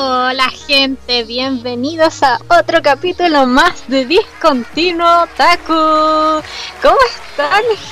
[0.00, 6.40] Hola gente, bienvenidos a otro capítulo más de Discontinuo Otaku.
[6.80, 7.27] ¿Cómo están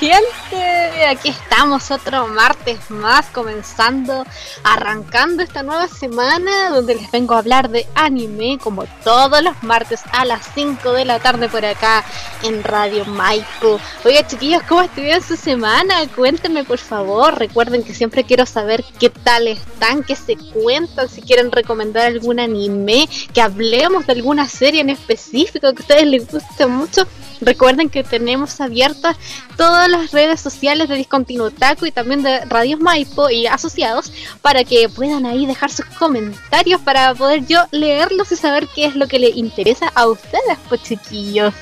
[0.00, 1.06] gente?
[1.06, 4.24] Aquí estamos otro martes más comenzando,
[4.64, 10.02] arrancando esta nueva semana donde les vengo a hablar de anime como todos los martes
[10.12, 12.04] a las 5 de la tarde por acá
[12.42, 13.78] en Radio Maipo.
[14.04, 15.94] Oiga chiquillos, ¿cómo estuvieron su semana?
[16.14, 21.22] Cuéntenme por favor, recuerden que siempre quiero saber qué tal están, qué se cuentan, si
[21.22, 26.30] quieren recomendar algún anime, que hablemos de alguna serie en específico que a ustedes les
[26.30, 27.06] guste mucho
[27.40, 29.16] Recuerden que tenemos abiertas
[29.56, 34.12] todas las redes sociales de Discontinuo Taco y también de Radios Maipo y asociados
[34.42, 38.96] para que puedan ahí dejar sus comentarios para poder yo leerlos y saber qué es
[38.96, 41.54] lo que les interesa a ustedes, pues chiquillos.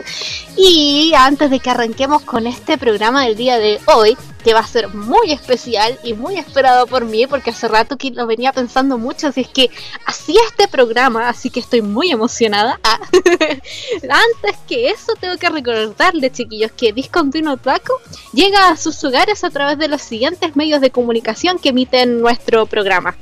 [0.56, 4.66] Y antes de que arranquemos con este programa del día de hoy, que va a
[4.66, 8.98] ser muy especial y muy esperado por mí porque hace rato que lo venía pensando
[8.98, 9.70] mucho, así es que
[10.06, 12.78] hacía este programa, así que estoy muy emocionada.
[12.84, 17.94] Ah, antes que eso tengo que recordarles chiquillos que Discontinuo Taco
[18.32, 22.66] llega a sus hogares a través de los siguientes medios de comunicación que emiten nuestro
[22.66, 23.16] programa.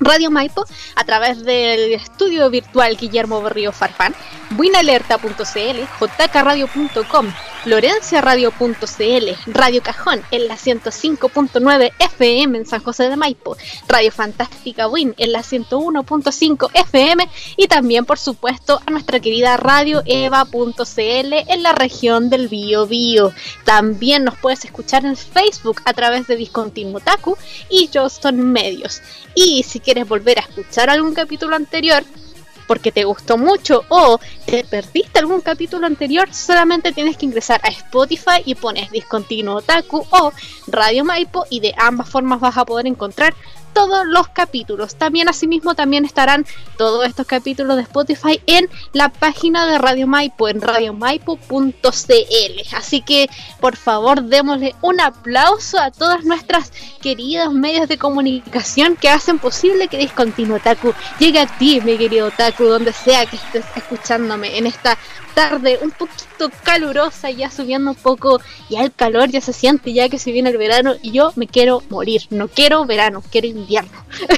[0.00, 4.14] Radio Maipo a través del estudio virtual Guillermo Berrío Farfán,
[4.50, 7.32] buinalerta.cl, jkradio.com,
[7.64, 13.56] florenciaradio.cl, Radio Cajón en la 105.9 FM en San José de Maipo,
[13.88, 20.02] Radio Fantástica Win en la 101.5 FM y también por supuesto a nuestra querida Radio
[20.04, 23.32] Eva.cl en la región del Bio Bio.
[23.64, 27.36] También nos puedes escuchar en Facebook a través de Discontinuo Taku
[27.70, 29.00] y Johnston Medios.
[29.34, 32.02] Y si quieres volver a escuchar algún capítulo anterior,
[32.66, 37.68] porque te gustó mucho o te perdiste algún capítulo anterior, solamente tienes que ingresar a
[37.68, 40.32] Spotify y pones Discontinuo Otaku o
[40.66, 43.32] Radio Maipo y de ambas formas vas a poder encontrar
[43.76, 44.96] todos los capítulos.
[44.96, 46.46] También asimismo también estarán
[46.78, 51.84] todos estos capítulos de Spotify en la página de Radio Maipo en radiomaipo.cl.
[52.74, 53.28] Así que
[53.60, 56.72] por favor démosle un aplauso a todas nuestras
[57.02, 62.28] queridos medios de comunicación que hacen posible que Discontinuo Otaku llegue a ti, mi querido
[62.28, 64.96] Otaku, donde sea que estés escuchándome en esta
[65.36, 70.08] tarde un poquito calurosa, ya subiendo un poco, ya el calor ya se siente, ya
[70.08, 74.02] que se viene el verano y yo me quiero morir, no quiero verano, quiero invierno.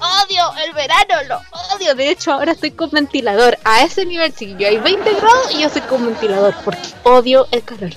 [0.00, 1.40] odio el verano, lo
[1.74, 1.96] odio.
[1.96, 3.58] De hecho, ahora estoy con ventilador.
[3.64, 7.48] A ese nivel, si yo hay 20 grados y yo estoy con ventilador porque odio
[7.50, 7.90] el calor.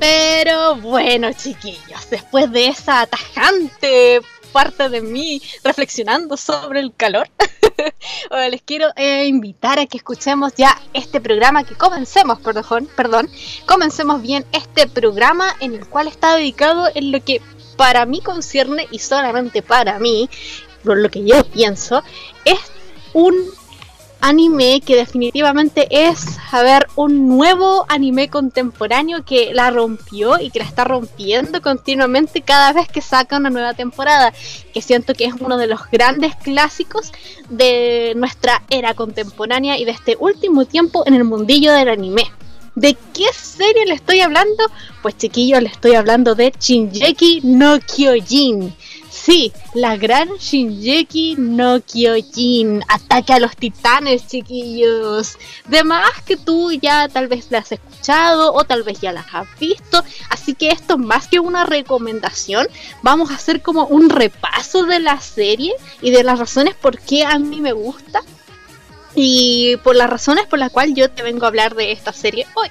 [0.00, 7.28] Pero bueno, chiquillos, después de esa atajante parte de mí reflexionando sobre el calor,
[8.50, 13.30] les quiero eh, invitar a que escuchemos ya este programa, que comencemos, perdón, perdón,
[13.66, 17.40] comencemos bien este programa en el cual está dedicado en lo que
[17.76, 20.28] para mí concierne y solamente para mí,
[20.84, 22.02] por lo que yo pienso,
[22.44, 22.58] es
[23.12, 23.34] un
[24.20, 30.58] anime que definitivamente es, a ver, un nuevo anime contemporáneo que la rompió y que
[30.58, 34.32] la está rompiendo continuamente cada vez que saca una nueva temporada,
[34.72, 37.12] que siento que es uno de los grandes clásicos
[37.48, 42.30] de nuestra era contemporánea y de este último tiempo en el mundillo del anime.
[42.74, 44.64] ¿De qué serie le estoy hablando?
[45.02, 48.74] Pues chiquillos, le estoy hablando de Shinjeki no Kyojin
[49.22, 52.82] Sí, la gran Shinjeki no Kyojin.
[52.88, 55.36] Ataque a los titanes, chiquillos.
[55.68, 59.26] De más que tú ya tal vez la has escuchado o tal vez ya las
[59.34, 60.02] has visto.
[60.30, 62.66] Así que esto más que una recomendación,
[63.02, 67.26] vamos a hacer como un repaso de la serie y de las razones por qué
[67.26, 68.22] a mí me gusta.
[69.14, 72.46] Y por las razones por las cuales yo te vengo a hablar de esta serie
[72.54, 72.68] hoy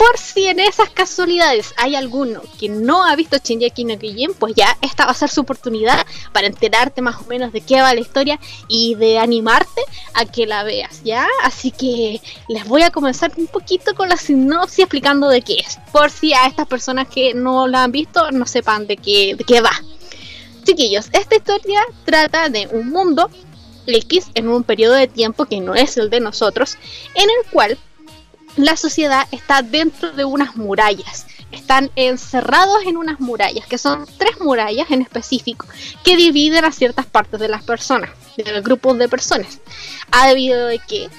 [0.00, 3.98] por si en esas casualidades hay alguno que no ha visto Shinji no
[4.38, 7.82] pues ya esta va a ser su oportunidad para enterarte más o menos de qué
[7.82, 9.82] va la historia y de animarte
[10.14, 11.26] a que la veas, ¿ya?
[11.42, 15.78] Así que les voy a comenzar un poquito con la sinopsis explicando de qué es,
[15.92, 19.60] por si a estas personas que no la han visto no sepan de qué, qué
[19.60, 19.72] va.
[20.64, 23.28] Chiquillos, esta historia trata de un mundo
[23.86, 26.78] X en un periodo de tiempo que no es el de nosotros,
[27.14, 27.78] en el cual
[28.56, 34.40] la sociedad está dentro de unas murallas están encerrados en unas murallas, que son tres
[34.40, 35.66] murallas en específico,
[36.04, 39.58] que dividen a ciertas partes de las personas, del grupo de personas.
[40.12, 41.10] Ha debido de que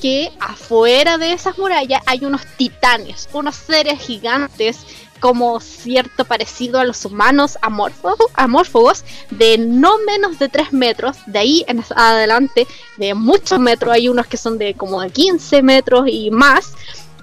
[0.00, 4.78] que afuera de esas murallas hay unos titanes, unos seres gigantes
[5.24, 11.64] como cierto parecido a los humanos amorfos, de no menos de 3 metros, de ahí
[11.66, 12.66] en adelante
[12.98, 16.74] de muchos metros, hay unos que son de como de 15 metros y más.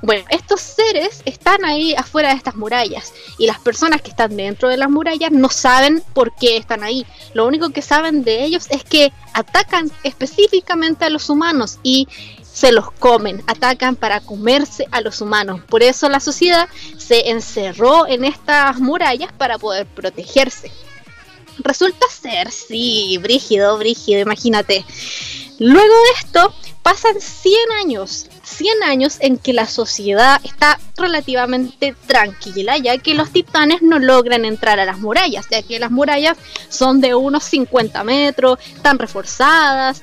[0.01, 4.67] Bueno, estos seres están ahí afuera de estas murallas y las personas que están dentro
[4.67, 7.05] de las murallas no saben por qué están ahí.
[7.35, 12.07] Lo único que saben de ellos es que atacan específicamente a los humanos y
[12.53, 15.61] se los comen, atacan para comerse a los humanos.
[15.67, 16.67] Por eso la sociedad
[16.97, 20.71] se encerró en estas murallas para poder protegerse.
[21.59, 24.85] Resulta ser, sí, brígido, brígido, imagínate.
[25.59, 32.77] Luego de esto pasan 100 años, 100 años en que la sociedad está relativamente tranquila,
[32.77, 36.37] ya que los titanes no logran entrar a las murallas, ya que las murallas
[36.69, 40.01] son de unos 50 metros, están reforzadas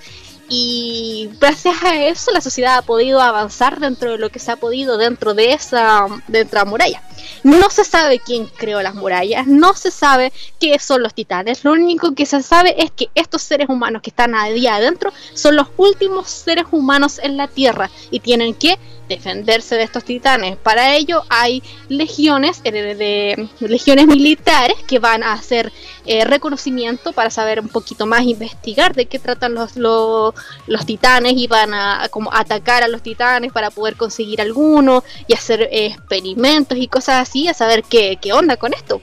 [0.48, 4.56] y gracias a eso la sociedad ha podido avanzar dentro de lo que se ha
[4.56, 7.02] podido dentro de esa, de la muralla.
[7.42, 11.72] No se sabe quién creó las murallas, no se sabe qué son los titanes, lo
[11.72, 15.68] único que se sabe es que estos seres humanos que están ahí adentro son los
[15.76, 18.78] últimos seres humanos en la Tierra y tienen que
[19.08, 20.56] defenderse de estos titanes.
[20.56, 25.72] Para ello hay legiones, eh, de, legiones militares que van a hacer
[26.06, 30.34] eh, reconocimiento para saber un poquito más, investigar de qué tratan los, los,
[30.86, 35.62] titanes y van a, como atacar a los titanes para poder conseguir alguno y hacer
[35.62, 39.00] eh, experimentos y cosas así, a saber qué, qué onda con esto.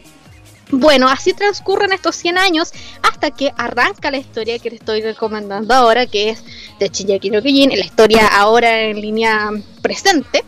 [0.71, 2.71] Bueno, así transcurren estos 100 años
[3.03, 6.43] hasta que arranca la historia que les estoy recomendando ahora, que es
[6.79, 10.43] de Shingeki no Kyojin, la historia ahora en línea presente.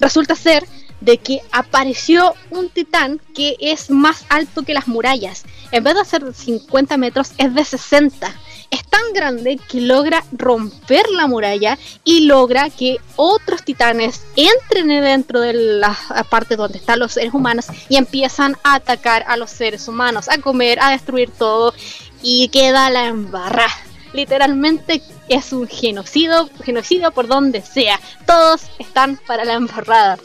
[0.00, 0.66] Resulta ser
[1.00, 5.44] de que apareció un titán que es más alto que las murallas.
[5.70, 8.34] En vez de ser 50 metros, es de 60
[8.70, 15.40] es tan grande que logra romper la muralla y logra que otros titanes entren dentro
[15.40, 15.96] de la
[16.30, 20.38] parte donde están los seres humanos y empiezan a atacar a los seres humanos, a
[20.38, 21.74] comer, a destruir todo
[22.22, 23.74] y queda la embarrada.
[24.12, 28.00] Literalmente es un genocidio, genocidio por donde sea.
[28.26, 30.18] Todos están para la embarrada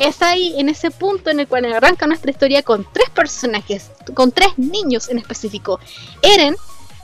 [0.00, 4.32] es ahí en ese punto en el cual arranca nuestra historia con tres personajes, con
[4.32, 5.80] tres niños en específico.
[6.22, 6.56] Eren,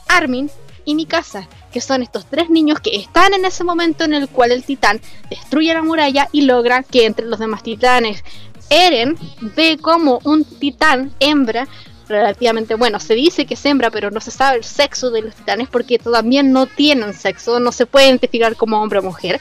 [0.09, 0.51] Armin
[0.85, 4.29] y mi casa, que son estos tres niños que están en ese momento en el
[4.29, 5.01] cual el titán
[5.31, 8.23] destruye la muralla y logra que entre los demás titanes.
[8.71, 11.69] Eren ve como un titán hembra
[12.09, 15.35] relativamente bueno, se dice que es hembra, pero no se sabe el sexo de los
[15.35, 19.41] titanes porque todavía no tienen sexo, no se puede identificar como hombre o mujer.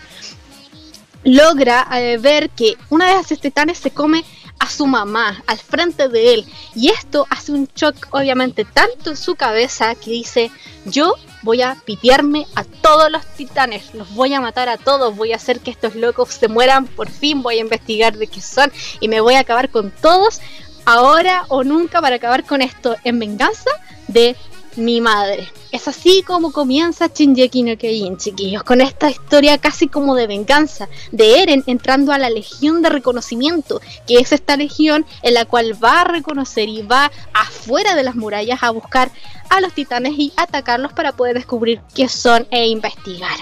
[1.23, 4.23] Logra eh, ver que una de esas titanes se come
[4.59, 6.45] a su mamá al frente de él
[6.75, 10.51] y esto hace un shock obviamente tanto en su cabeza que dice
[10.85, 15.33] yo voy a pitearme a todos los titanes, los voy a matar a todos, voy
[15.33, 18.71] a hacer que estos locos se mueran, por fin voy a investigar de qué son
[18.99, 20.39] y me voy a acabar con todos
[20.85, 23.69] ahora o nunca para acabar con esto en venganza
[24.07, 24.35] de
[24.75, 25.49] mi madre.
[25.73, 30.87] Es así como comienza Shinjeki no Kyojin, chiquillos, con esta historia casi como de venganza
[31.11, 35.83] de Eren entrando a la Legión de Reconocimiento, que es esta legión en la cual
[35.83, 39.09] va a reconocer y va afuera de las murallas a buscar
[39.49, 43.35] a los titanes y atacarlos para poder descubrir qué son e investigar.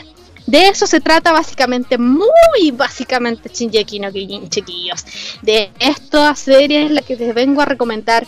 [0.48, 5.04] De eso se trata básicamente, muy básicamente Shinjeki no Kyojin, chiquillos.
[5.42, 8.26] De esta serie es la que les vengo a recomendar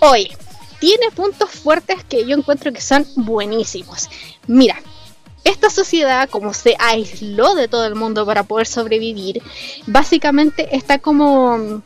[0.00, 0.28] hoy
[0.84, 4.10] tiene puntos fuertes que yo encuentro que son buenísimos.
[4.46, 4.76] Mira,
[5.42, 9.42] esta sociedad, como se aisló de todo el mundo para poder sobrevivir,
[9.86, 11.82] básicamente está como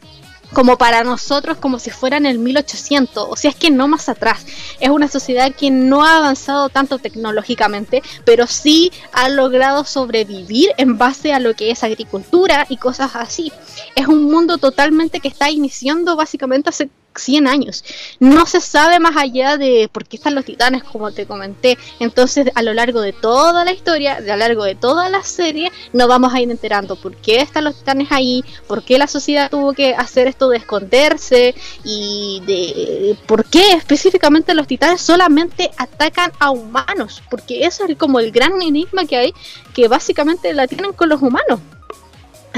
[0.53, 4.09] como para nosotros como si fuera en el 1800, o sea, es que no más
[4.09, 4.47] atrás.
[4.81, 10.99] Es una sociedad que no ha avanzado tanto tecnológicamente, pero sí ha logrado sobrevivir en
[10.99, 13.53] base a lo que es agricultura y cosas así.
[13.95, 17.85] Es un mundo totalmente que está iniciando básicamente hace 100 años.
[18.21, 21.79] No se sabe más allá de por qué están los titanes, como te comenté.
[22.01, 25.73] Entonces, a lo largo de toda la historia, a lo largo de toda la serie,
[25.93, 29.51] nos vamos a ir enterando por qué están los titanes ahí, por qué la sociedad
[29.51, 36.33] tuvo que hacer esto de esconderse y de por qué específicamente los titanes solamente atacan
[36.39, 39.35] a humanos, porque eso es como el gran enigma que hay,
[39.75, 41.61] que básicamente la tienen con los humanos.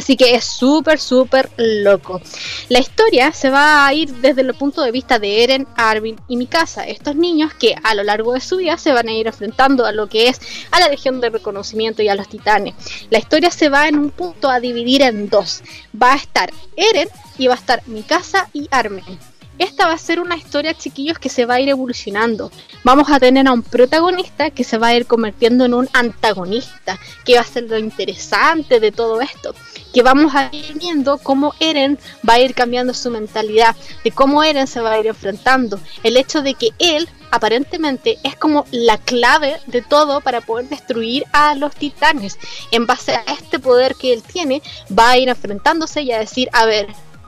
[0.00, 2.23] Así que es súper, súper loco.
[2.71, 6.38] La historia se va a ir desde el punto de vista de Eren, Arvin y
[6.38, 9.85] Mikasa, estos niños que a lo largo de su vida se van a ir enfrentando
[9.85, 10.40] a lo que es
[10.71, 12.75] a la Legión de Reconocimiento y a los Titanes.
[13.11, 15.61] La historia se va en un punto a dividir en dos.
[15.95, 19.29] Va a estar Eren y va a estar mi casa y Armen.
[19.60, 22.50] Esta va a ser una historia, chiquillos, que se va a ir evolucionando.
[22.82, 26.98] Vamos a tener a un protagonista que se va a ir convirtiendo en un antagonista,
[27.26, 29.54] que va a ser lo interesante de todo esto.
[29.92, 34.42] Que vamos a ir viendo cómo Eren va a ir cambiando su mentalidad, de cómo
[34.42, 35.78] Eren se va a ir enfrentando.
[36.02, 41.24] El hecho de que él aparentemente es como la clave de todo para poder destruir
[41.32, 42.38] a los titanes.
[42.70, 44.62] En base a este poder que él tiene,
[44.98, 46.86] va a ir enfrentándose y a decir, a ver,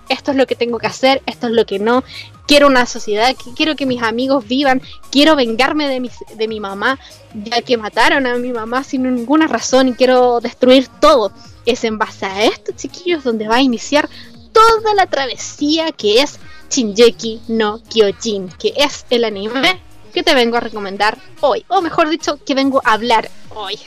[0.08, 2.04] esto es lo que tengo que hacer, esto es lo que no.
[2.46, 6.98] Quiero una sociedad, quiero que mis amigos vivan, quiero vengarme de mi, de mi mamá,
[7.34, 11.32] ya que mataron a mi mamá sin ninguna razón y quiero destruir todo.
[11.64, 14.08] Es en base a esto, chiquillos, donde va a iniciar
[14.52, 16.38] toda la travesía que es
[16.70, 19.80] Shinjeki no Kyojin, que es el anime
[20.12, 23.78] que te vengo a recomendar hoy, o mejor dicho, que vengo a hablar hoy.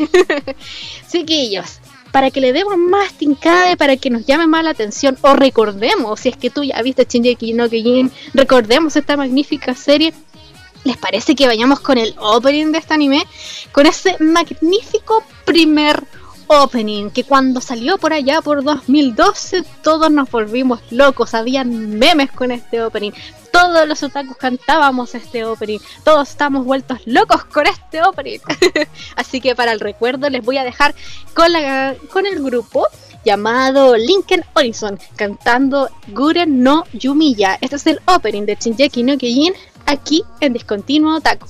[1.12, 1.80] Chiquillos,
[2.16, 6.18] para que le demos más tincade, para que nos llame más la atención, o recordemos,
[6.18, 10.14] si es que tú ya viste Shinjeki no Kyojin, recordemos esta magnífica serie.
[10.86, 13.28] ¿Les parece que vayamos con el opening de este anime?
[13.74, 16.06] Con ese magnífico primer
[16.48, 22.52] opening que cuando salió por allá por 2012 todos nos volvimos locos, habían memes con
[22.52, 23.12] este opening,
[23.56, 28.40] todos los otakus cantábamos este opening, todos estamos vueltos locos con este opening.
[29.16, 30.94] Así que para el recuerdo les voy a dejar
[31.34, 31.56] con,
[32.26, 32.86] el grupo
[33.24, 37.58] llamado Lincoln Horizon cantando Guren no Yumiya.
[37.62, 39.54] Este es el opening de Shinjeki no Kyojin
[39.86, 41.48] aquí en Discontinuo Otaku.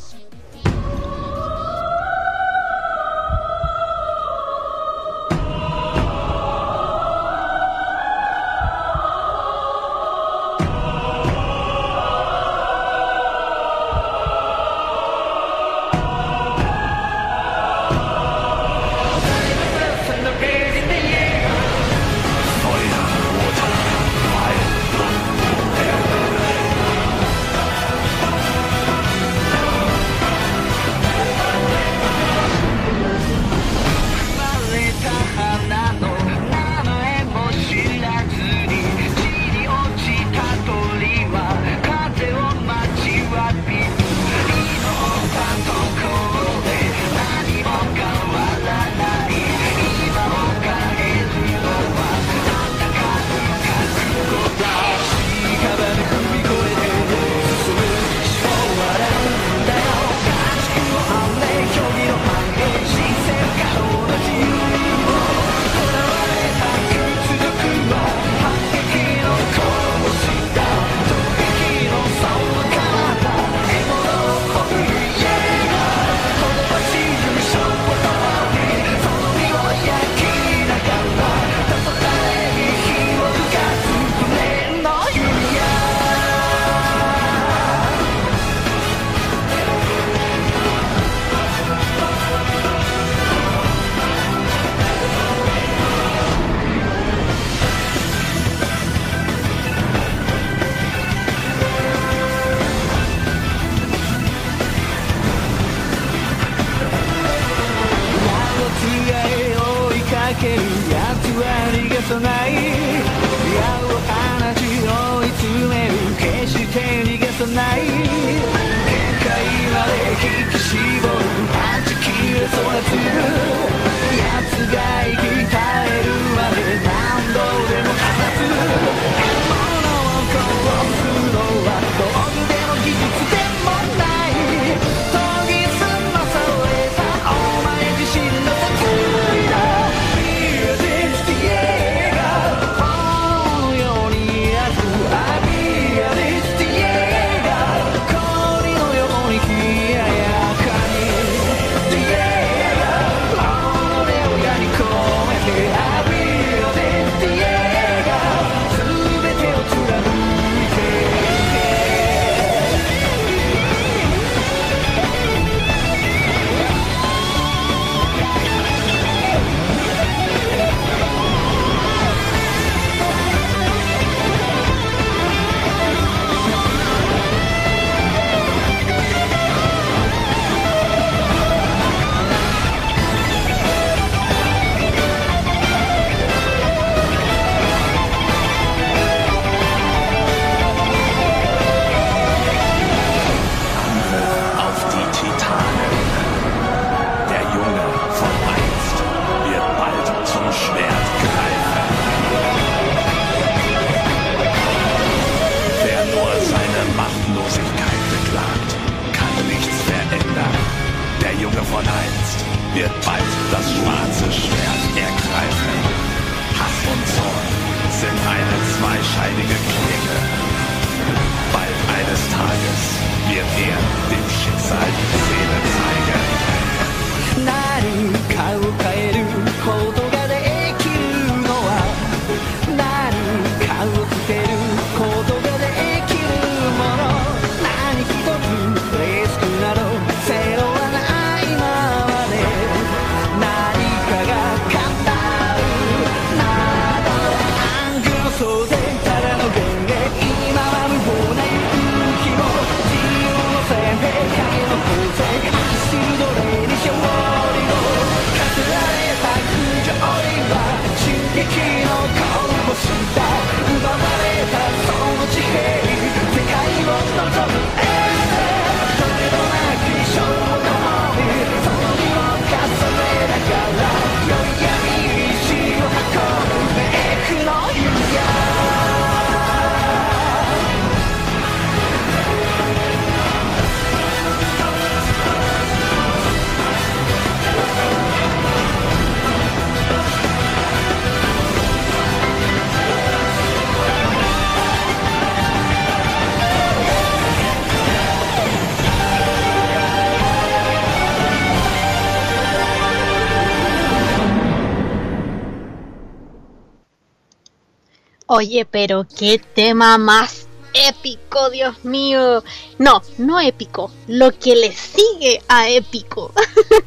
[308.35, 312.43] Oye, pero qué tema más épico, Dios mío.
[312.77, 316.33] No, no épico, lo que le sigue a épico.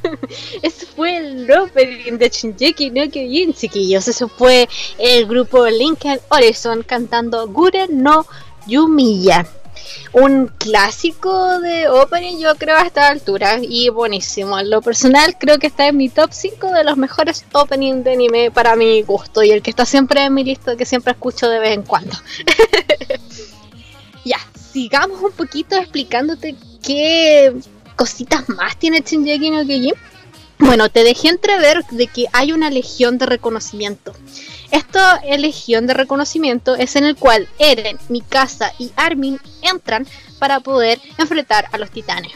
[0.63, 4.09] Ese fue el opening de Shinjeki no Kyojin, chiquillos.
[4.09, 8.27] Eso fue el grupo Lincoln Horizon cantando Guren no
[8.67, 9.47] Yumiya.
[10.13, 13.59] Un clásico de opening, yo creo, a esta altura.
[13.61, 14.59] Y buenísimo.
[14.59, 18.13] En lo personal, creo que está en mi top 5 de los mejores openings de
[18.13, 19.43] anime para mi gusto.
[19.43, 22.17] Y el que está siempre en mi lista, que siempre escucho de vez en cuando.
[24.25, 24.39] ya,
[24.73, 27.55] sigamos un poquito explicándote qué
[27.97, 29.95] cositas más tiene Shinjeki no Kyojin.
[30.59, 34.13] Bueno, te dejé entrever de que hay una legión de reconocimiento.
[34.71, 40.07] Esta legión de reconocimiento es en el cual Eren, Mikasa y Armin entran
[40.39, 42.33] para poder enfrentar a los titanes.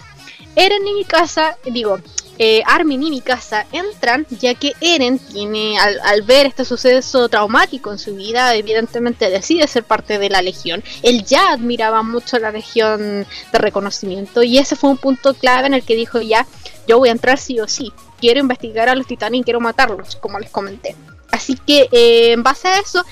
[0.55, 1.99] Eren y Mikasa, digo,
[2.45, 8.01] eh, Armin y Mikasa entran ya que Eren tiene, al, ver este suceso traumático en
[8.01, 10.83] su vida, evidentemente decide ser parte de la legión.
[11.05, 15.75] Él ya admiraba mucho la legión de reconocimiento y ese fue un punto clave en
[15.75, 16.49] el que dijo ya,
[16.89, 17.93] yo voy a entrar sí o sí.
[18.19, 20.97] Quiero investigar a los titanes y quiero matarlos, como les comenté.
[21.31, 23.05] Así que eh, en base a eso,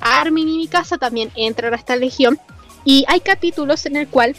[0.00, 2.38] Armin y Mikasa también entran a esta legión.
[2.84, 4.36] Y hay capítulos en el cual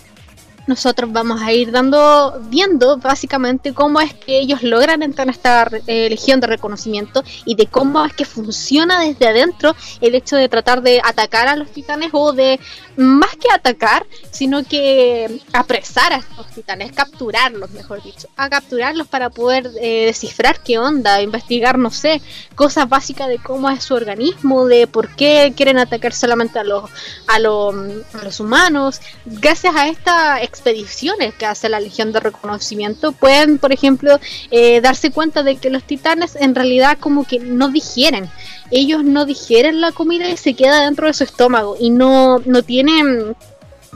[0.67, 5.69] nosotros vamos a ir dando, viendo básicamente cómo es que ellos logran entrar a esta
[5.88, 10.49] eh, legión de reconocimiento y de cómo es que funciona desde adentro el hecho de
[10.49, 12.60] tratar de atacar a los titanes o de
[12.97, 19.29] más que atacar, sino que apresar a estos titanes, capturarlos, mejor dicho, a capturarlos para
[19.29, 22.21] poder eh, descifrar qué onda, investigar, no sé,
[22.55, 26.89] cosas básicas de cómo es su organismo, de por qué quieren atacar solamente a los,
[27.27, 28.99] a los, humanos.
[29.25, 34.19] Gracias a esta expediciones que hace la Legión de Reconocimiento, pueden, por ejemplo,
[34.51, 38.29] eh, darse cuenta de que los titanes en realidad como que no digieren.
[38.71, 42.63] Ellos no digieren la comida y se queda dentro de su estómago y no, no
[42.63, 43.36] tienen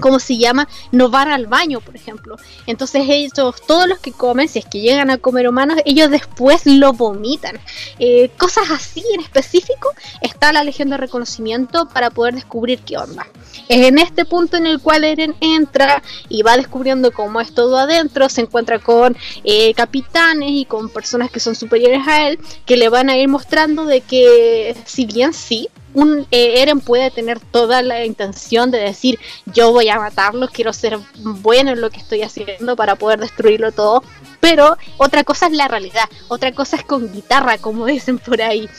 [0.01, 0.67] ¿cómo se llama?
[0.91, 2.35] No van al baño, por ejemplo.
[2.67, 3.31] Entonces ellos,
[3.65, 7.59] todos los que comen, si es que llegan a comer humanos, ellos después lo vomitan.
[7.99, 9.89] Eh, cosas así en específico
[10.21, 13.25] está la Legión de Reconocimiento para poder descubrir qué onda.
[13.69, 17.77] Es en este punto en el cual Eren entra y va descubriendo cómo es todo
[17.77, 22.77] adentro, se encuentra con eh, capitanes y con personas que son superiores a él, que
[22.77, 27.39] le van a ir mostrando de que si bien sí, un eh, Eren puede tener
[27.39, 31.97] toda la intención de decir yo voy a matarlo, quiero ser bueno en lo que
[31.97, 34.03] estoy haciendo para poder destruirlo todo,
[34.39, 38.69] pero otra cosa es la realidad, otra cosa es con guitarra, como dicen por ahí.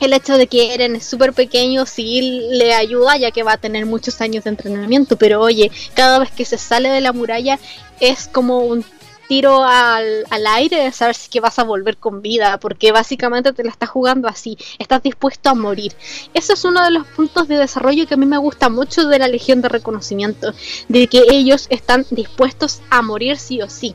[0.00, 3.58] El hecho de que Eren es súper pequeño sí le ayuda ya que va a
[3.58, 7.58] tener muchos años de entrenamiento, pero oye, cada vez que se sale de la muralla
[8.00, 8.82] es como un
[9.30, 13.52] tiro al, al, aire de saber si que vas a volver con vida, porque básicamente
[13.52, 15.92] te la estás jugando así, estás dispuesto a morir.
[16.34, 19.20] Eso es uno de los puntos de desarrollo que a mí me gusta mucho de
[19.20, 20.52] la Legión de Reconocimiento,
[20.88, 23.94] de que ellos están dispuestos a morir sí o sí.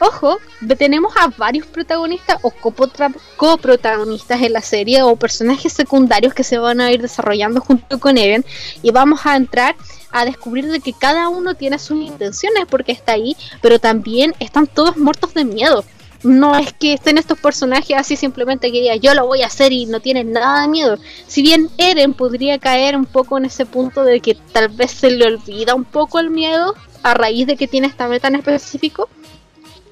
[0.00, 0.36] Ojo,
[0.76, 2.52] tenemos a varios protagonistas o
[3.36, 8.18] coprotagonistas en la serie o personajes secundarios que se van a ir desarrollando junto con
[8.18, 8.44] Eren
[8.82, 9.76] y vamos a entrar
[10.12, 14.66] a descubrir de que cada uno tiene sus intenciones porque está ahí, pero también están
[14.66, 15.84] todos muertos de miedo.
[16.22, 19.72] no es que estén estos personajes así simplemente que diga yo lo voy a hacer
[19.72, 20.98] y no tienen nada de miedo.
[21.26, 25.10] Si bien Eren podría caer un poco en ese punto de que tal vez se
[25.10, 29.08] le olvida un poco el miedo a raíz de que tiene esta meta en específico.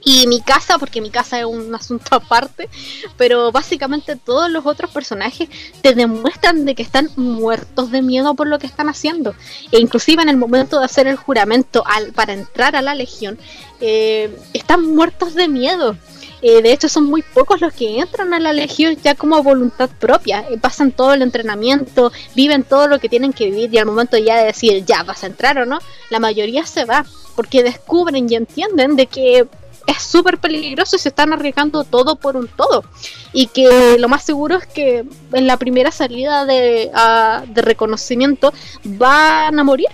[0.03, 2.69] Y mi casa, porque mi casa es un asunto aparte,
[3.17, 5.49] pero básicamente todos los otros personajes
[5.83, 9.35] te demuestran de que están muertos de miedo por lo que están haciendo.
[9.73, 13.39] E inclusive en el momento de hacer el juramento al, para entrar a la legión,
[13.81, 15.97] eh, están muertos de miedo.
[16.43, 19.91] Eh, de hecho, son muy pocos los que entran a la Legión ya como voluntad
[19.99, 20.45] propia.
[20.51, 24.17] Eh, pasan todo el entrenamiento, viven todo lo que tienen que vivir y al momento
[24.17, 27.05] ya de decir ya vas a entrar o no, la mayoría se va
[27.37, 29.47] porque descubren y entienden de que
[29.90, 32.85] es súper peligroso y se están arriesgando todo por un todo.
[33.33, 38.53] Y que lo más seguro es que en la primera salida de, ah, de reconocimiento
[38.85, 39.88] van a morir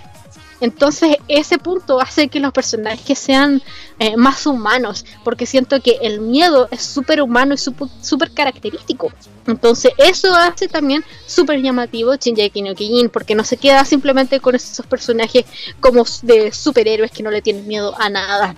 [0.59, 3.61] entonces ese punto hace que los personajes sean
[3.99, 9.11] eh, más humanos, porque siento que el miedo es súper humano y súper característico.
[9.45, 14.55] Entonces eso hace también súper llamativo Shinji no Kijin, porque no se queda simplemente con
[14.55, 15.45] esos personajes
[15.79, 18.55] como de superhéroes que no le tienen miedo a nada.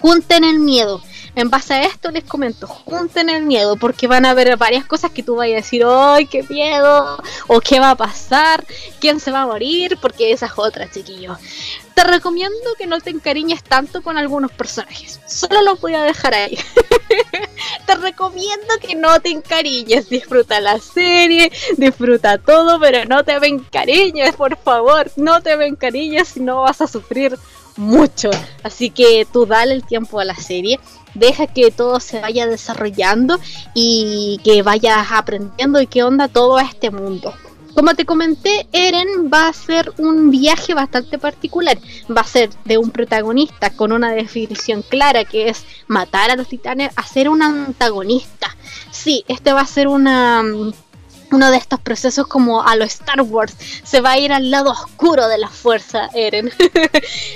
[0.00, 1.02] Junten el miedo
[1.38, 5.12] en base a esto les comento, junten el miedo porque van a haber varias cosas
[5.12, 7.16] que tú vayas a decir, ¡ay, qué miedo!
[7.46, 8.66] O qué va a pasar,
[9.00, 11.38] quién se va a morir, porque esa es otra, chiquillos.
[11.94, 15.20] Te recomiendo que no te encariñes tanto con algunos personajes.
[15.26, 16.58] Solo los voy a dejar ahí.
[17.86, 20.08] te recomiendo que no te encariñes.
[20.08, 25.10] Disfruta la serie, disfruta todo, pero no te encariñes, por favor.
[25.14, 27.38] No te encariñes si no vas a sufrir
[27.78, 28.30] mucho.
[28.62, 30.78] Así que tú dale el tiempo a la serie
[31.14, 33.38] deja que todo se vaya desarrollando
[33.74, 37.34] y que vayas aprendiendo y qué onda todo este mundo.
[37.74, 41.78] Como te comenté, Eren va a ser un viaje bastante particular.
[42.10, 46.48] Va a ser de un protagonista con una definición clara que es matar a los
[46.48, 48.56] titanes a ser un antagonista.
[48.90, 50.42] Sí, este va a ser una
[51.30, 54.70] uno de estos procesos como a lo Star Wars, se va a ir al lado
[54.70, 56.50] oscuro de la fuerza, Eren.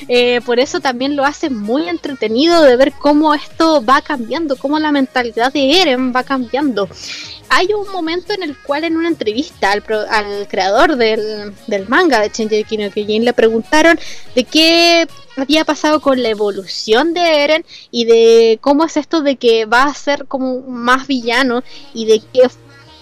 [0.09, 4.78] Eh, por eso también lo hace muy entretenido de ver cómo esto va cambiando, cómo
[4.78, 6.88] la mentalidad de Eren va cambiando.
[7.48, 9.83] Hay un momento en el cual en una entrevista al,
[10.48, 11.55] creador del,
[11.88, 13.98] manga de Shingeki no Kyojin le preguntaron
[14.35, 19.37] de qué había pasado con la evolución de Eren y de cómo es esto de
[19.37, 21.62] que va a ser como más villano
[21.94, 22.48] y de qué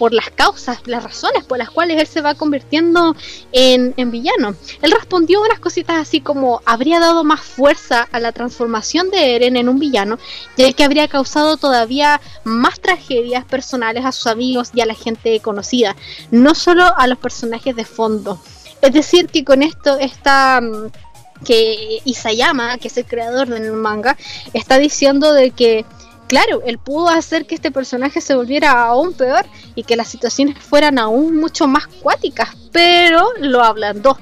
[0.00, 3.14] por las causas, las razones por las cuales él se va convirtiendo
[3.52, 4.54] en, villano.
[4.80, 9.58] Él respondió unas cositas así como habría dado más fuerza a la transformación de Eren
[9.58, 10.18] en un villano,
[10.56, 15.38] ya que habría causado todavía más tragedias personales a sus amigos y a la gente
[15.40, 15.94] conocida,
[16.30, 18.40] no solo a los personajes de fondo.
[18.80, 24.16] Es decir, que con esto está mm, que Isayama, que es el creador del manga,
[24.54, 25.84] está diciendo de que
[26.30, 30.56] claro, él pudo hacer que este personaje se volviera aún peor y que las situaciones
[30.58, 34.16] fueran aún mucho más cuáticas, pero lo ablandó.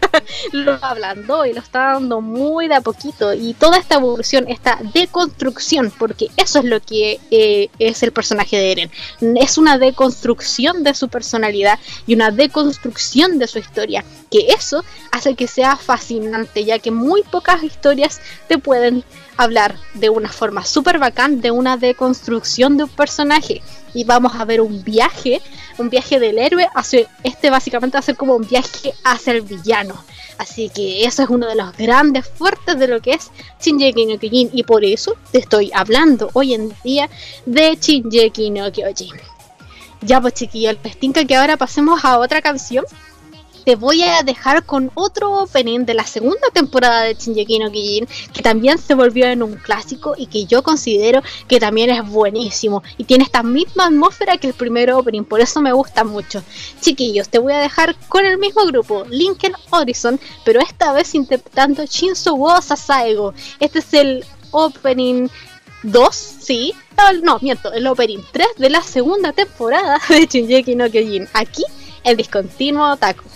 [0.52, 3.34] lo ablandó y lo está dando muy de a poquito.
[3.34, 8.56] Y toda esta evolución, esta deconstrucción, porque eso es lo que eh, es el personaje
[8.56, 8.90] de Eren.
[9.40, 14.04] Es una deconstrucción de su personalidad y una deconstrucción de su historia.
[14.30, 19.02] Que eso hace que sea fascinante, ya que muy pocas historias te pueden
[19.38, 23.62] hablar de una forma súper bacán de una deconstrucción de un personaje.
[23.94, 25.40] Y vamos a ver un viaje,
[25.78, 29.42] un viaje del héroe hacia, este básicamente va a ser como un viaje hacia el
[29.42, 29.94] villano.
[30.38, 34.18] Así que eso es uno de los grandes fuertes de lo que es Shinji no
[34.18, 37.08] Kyojin y por eso te estoy hablando hoy en día
[37.46, 39.16] de Shinji no Kyojin.
[40.00, 42.84] Ya pues chiquillos, les tinca que ahora pasemos a otra canción
[43.64, 48.08] te voy a dejar con otro opening de la segunda temporada de Shinji no Kijin,
[48.32, 52.82] que también se volvió en un clásico y que yo considero que también es buenísimo
[52.96, 56.42] y tiene esta misma atmósfera que el primer opening, por eso me gusta mucho.
[56.80, 61.84] Chiquillos, te voy a dejar con el mismo grupo, Lincoln Horizon, pero esta vez interpretando
[61.84, 63.34] Shinzo wo Sasaego.
[63.60, 65.28] Este es el opening
[65.82, 66.74] 2, sí.
[67.22, 71.28] No, miento, el opening 3 de la segunda temporada de Shinji no Kyojin.
[71.32, 71.64] Aquí,
[72.04, 73.27] el discontinuo Otaku.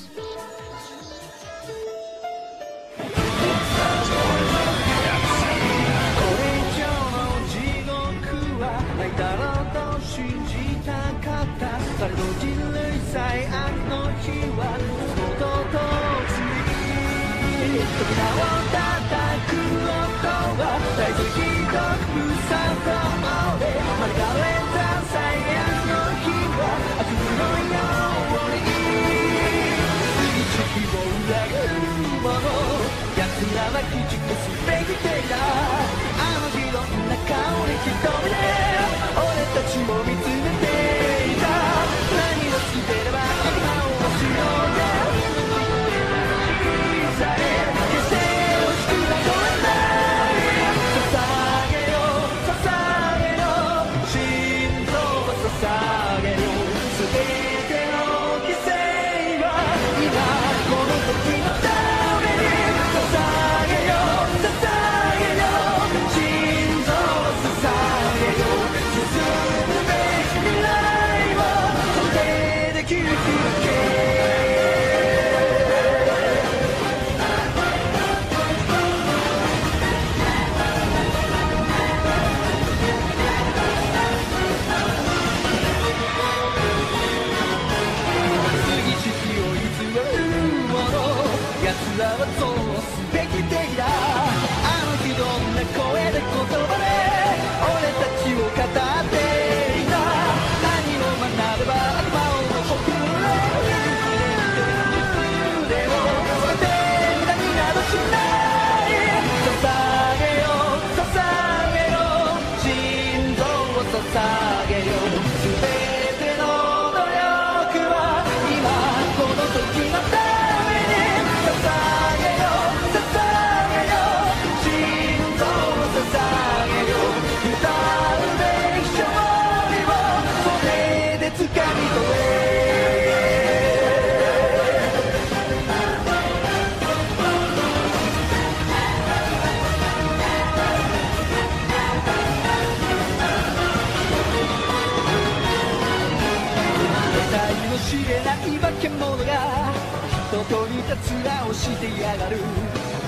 [151.11, 152.39] 面をしてやがる。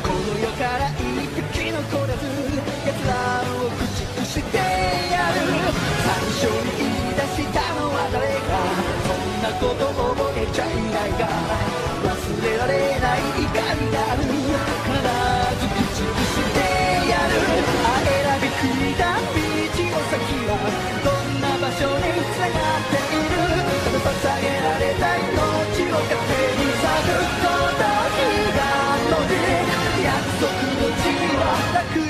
[0.02, 1.02] この世から一
[1.54, 2.26] 匹残らず
[2.84, 5.38] 奴らを駆逐してやる。
[6.02, 8.52] 最初に言い出したのは誰か。
[9.06, 11.22] そんなこと覚えちゃいないか
[12.04, 12.10] 忘
[12.42, 14.22] れられない怒りがある。
[14.24, 14.38] 必
[15.60, 16.58] ず駆逐して
[17.08, 17.32] やる。
[17.84, 20.52] あえらびくいた道の先は
[21.04, 23.13] どんな場所につながっている。
[24.04, 25.32] 捧げられた命
[25.88, 28.60] を勝手に咲くこと悲願
[29.10, 29.32] ので
[30.04, 30.44] 約束
[30.76, 31.08] の地
[31.40, 32.03] はなく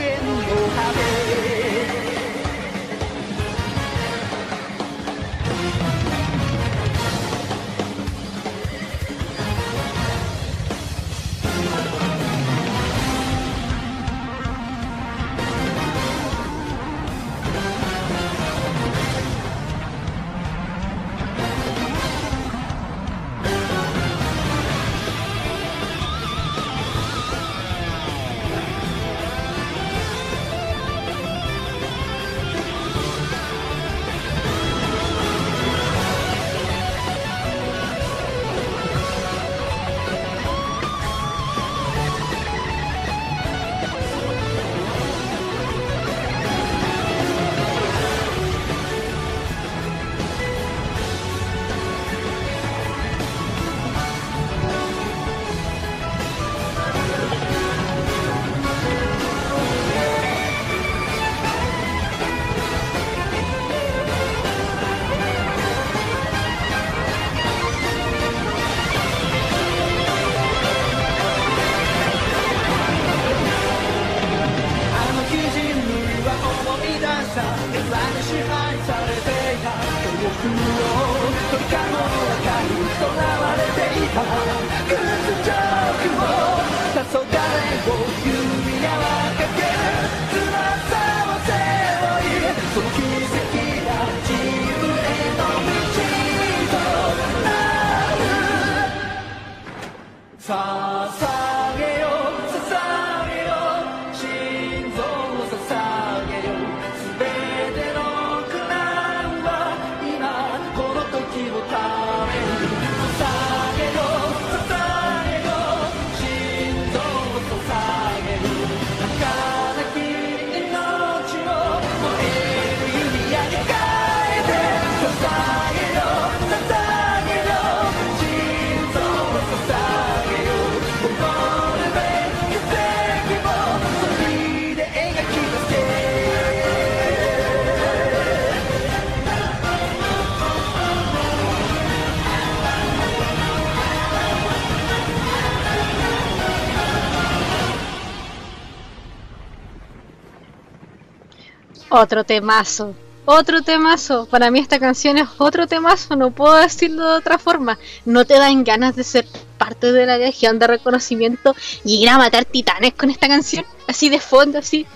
[151.97, 152.93] Otro temazo.
[153.25, 154.27] Otro temazo.
[154.27, 156.17] Para mí esta canción es otro temazo.
[156.17, 157.79] No puedo decirlo de otra forma.
[158.05, 159.29] No te dan ganas de ser
[159.59, 161.55] parte de la legión de reconocimiento
[161.85, 163.65] y ir a matar titanes con esta canción.
[163.87, 164.89] Así de fondo, así.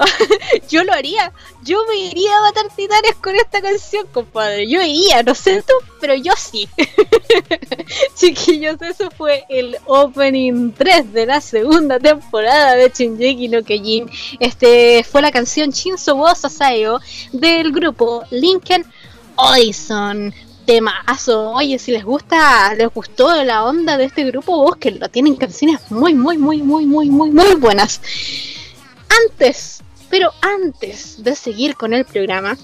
[0.68, 1.32] yo lo haría.
[1.62, 4.68] Yo me iría a matar titanes con esta canción, compadre.
[4.68, 6.68] Yo iría, no sé tú, pero yo sí.
[8.14, 14.10] Chiquillos, eso fue el opening 3 de la segunda temporada de Shinjeki no Kyojin.
[14.38, 17.00] Este fue la canción Shinso wo Sasayo
[17.32, 18.84] del grupo Lincoln
[19.36, 20.32] Horizon.
[20.66, 21.52] Temazo.
[21.52, 25.08] Oye, si les gusta, les gustó la onda de este grupo, búsquenlo.
[25.08, 28.00] Tienen canciones muy, muy, muy, muy, muy, muy, muy buenas.
[29.26, 32.58] Antes, pero antes de seguir con el programa,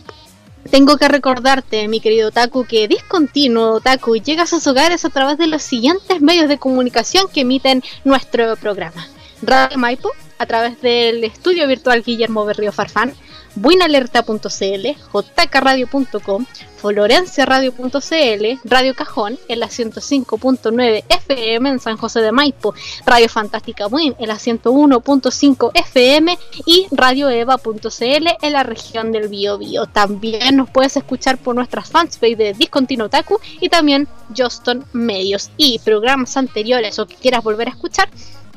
[0.70, 5.38] tengo que recordarte, mi querido Taku, que Discontinuo Taku llega a sus hogares a través
[5.38, 9.06] de los siguientes medios de comunicación que emiten nuestro programa.
[9.42, 13.14] Radio Maipo, a través del estudio virtual Guillermo Berrío Farfán,
[13.56, 23.28] buinalerta.cl, jkradio.com, florenciaradio.cl, Radio Cajón en la 105.9 FM en San José de Maipo, Radio
[23.28, 29.86] Fantástica Win en la 101.5 FM y radioeva.cl en la región del Biobío.
[29.86, 35.78] También nos puedes escuchar por nuestras fanpage de Discontinuo Taku y también Juston Medios y
[35.80, 38.08] programas anteriores o que quieras volver a escuchar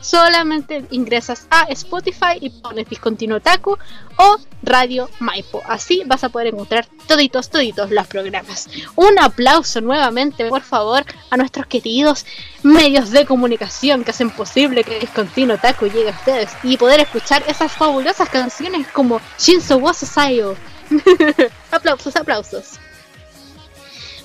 [0.01, 3.77] solamente ingresas a Spotify y pones Discontinuo Taku
[4.17, 4.88] o Radio
[5.19, 5.61] Maipo.
[5.65, 8.67] Así vas a poder encontrar toditos, toditos los programas.
[8.95, 12.25] Un aplauso nuevamente, por favor, a nuestros queridos
[12.63, 17.43] medios de comunicación que hacen posible que Discontinuo Taku llegue a ustedes y poder escuchar
[17.47, 20.55] esas fabulosas canciones como Shinso wa Sasayo.
[21.71, 22.79] aplausos, aplausos.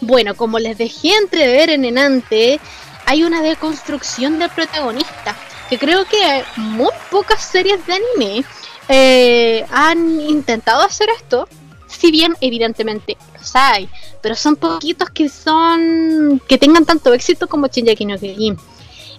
[0.00, 2.60] Bueno, como les dejé entrever en enante,
[3.06, 5.36] hay una deconstrucción del protagonista,
[5.68, 8.44] que creo que muy pocas series de anime
[8.88, 11.48] eh, han intentado hacer esto,
[11.86, 13.88] si bien evidentemente los hay,
[14.20, 18.58] pero son poquitos que son que tengan tanto éxito como Shinji no Kyojin.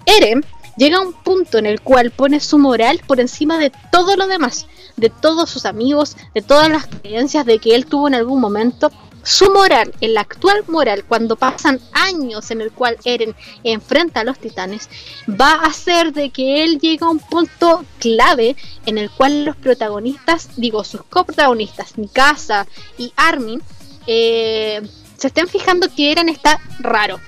[0.05, 0.45] Eren
[0.77, 4.27] llega a un punto en el cual pone su moral por encima de todo lo
[4.27, 8.41] demás, de todos sus amigos, de todas las creencias de que él tuvo en algún
[8.41, 8.91] momento.
[9.25, 14.37] Su moral, el actual moral, cuando pasan años en el cual Eren enfrenta a los
[14.37, 14.87] titanes,
[15.27, 19.55] va a hacer de que él llegue a un punto clave en el cual los
[19.55, 22.67] protagonistas, digo, sus coprotagonistas, Mikasa
[22.99, 23.63] y Armin,
[24.05, 27.19] eh, se estén fijando que Eren está raro,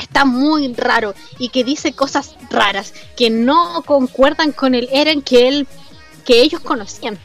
[0.00, 5.46] está muy raro y que dice cosas raras que no concuerdan con el Eren que
[5.46, 5.68] él
[6.24, 7.18] que ellos conocían.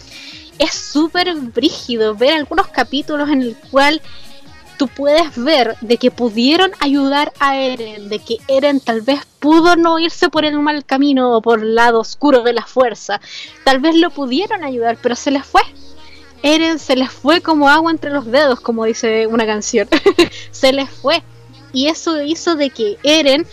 [0.60, 4.02] Es súper brígido ver algunos capítulos en el cual
[4.78, 9.76] tú puedes ver de que pudieron ayudar a Eren, de que Eren tal vez pudo
[9.76, 13.20] no irse por el mal camino o por el lado oscuro de la fuerza.
[13.64, 15.62] Tal vez lo pudieron ayudar, pero se les fue.
[16.44, 19.88] Eren se les fue como agua entre los dedos, como dice una canción.
[20.52, 21.24] se les fue.
[21.74, 23.46] Y eso hizo de que Eren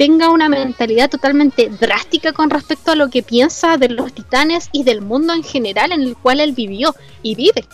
[0.00, 4.82] tenga una mentalidad totalmente drástica con respecto a lo que piensa de los titanes y
[4.82, 7.66] del mundo en general en el cual él vivió y vive.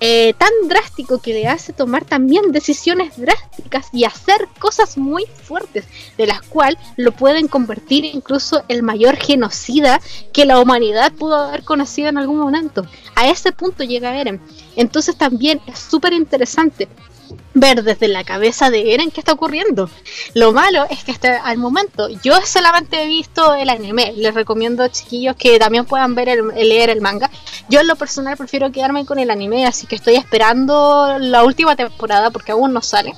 [0.00, 5.84] Eh, tan drástico que le hace tomar también decisiones drásticas y hacer cosas muy fuertes,
[6.16, 10.00] de las cuales lo pueden convertir incluso el mayor genocida
[10.32, 12.86] que la humanidad pudo haber conocido en algún momento.
[13.14, 14.40] A ese punto llega Eren.
[14.74, 16.88] Entonces también es súper interesante
[17.54, 19.90] ver desde la cabeza de Eren qué está ocurriendo.
[20.34, 24.12] Lo malo es que hasta al momento yo solamente he visto el anime.
[24.16, 27.30] Les recomiendo chiquillos que también puedan ver el, leer el manga.
[27.68, 31.76] Yo en lo personal prefiero quedarme con el anime, así que estoy esperando la última
[31.76, 33.14] temporada porque aún no sale.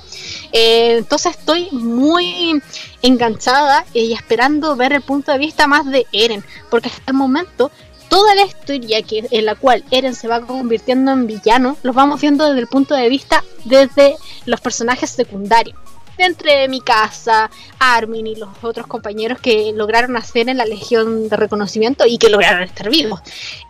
[0.53, 2.61] Eh, entonces estoy muy
[3.03, 7.71] enganchada y esperando ver el punto de vista más de Eren, porque hasta el momento
[8.11, 12.21] toda la historia que, en la cual Eren se va convirtiendo en villano, los vamos
[12.21, 15.79] viendo desde el punto de vista desde los personajes secundarios.
[16.19, 21.37] Entre mi casa, Armin y los otros compañeros que lograron hacer en la Legión de
[21.37, 23.21] Reconocimiento y que lograron estar vivos.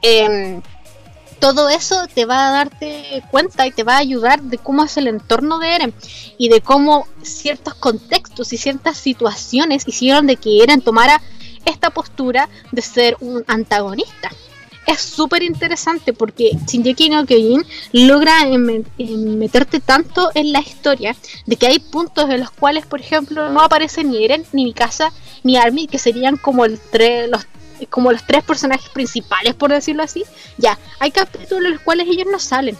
[0.02, 0.60] Em,
[1.38, 4.96] todo eso te va a darte cuenta y te va a ayudar de cómo es
[4.96, 5.94] el entorno de Eren
[6.38, 11.20] y de cómo ciertos contextos y ciertas situaciones hicieron de que Eren tomara
[11.64, 14.30] esta postura de ser un antagonista.
[14.86, 18.34] Es súper interesante porque Shinji no Kyojin logra
[18.98, 21.14] meterte tanto en la historia
[21.46, 25.12] de que hay puntos en los cuales, por ejemplo, no aparece ni Eren, ni Mikasa,
[25.44, 26.80] ni Armin, que serían como el
[27.28, 27.46] los
[27.88, 30.24] como los tres personajes principales, por decirlo así.
[30.58, 32.76] Ya, hay capítulos en los cuales ellos no salen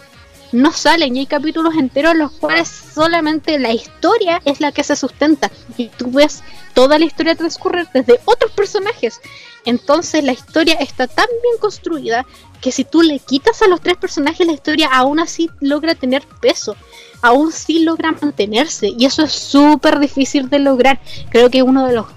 [0.51, 4.83] no salen y hay capítulos enteros en los cuales solamente la historia es la que
[4.83, 6.43] se sustenta y tú ves
[6.73, 9.19] toda la historia transcurrir desde otros personajes.
[9.65, 12.25] Entonces la historia está tan bien construida
[12.61, 16.25] que si tú le quitas a los tres personajes la historia aún así logra tener
[16.41, 16.75] peso,
[17.21, 20.99] aún así logra mantenerse y eso es súper difícil de lograr.
[21.29, 22.07] Creo que uno de los